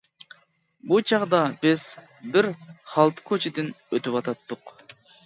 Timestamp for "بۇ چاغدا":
0.91-1.41